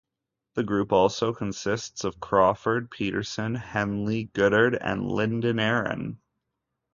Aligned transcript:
The 0.55 0.63
group 0.63 0.91
also 0.93 1.31
consists 1.31 2.03
of 2.05 2.19
Crawford 2.19 2.89
Peterson, 2.89 3.53
Henley 3.53 4.23
Goddard 4.33 4.73
and 4.77 5.05
Linden 5.07 5.59
Aaron. 5.59 6.19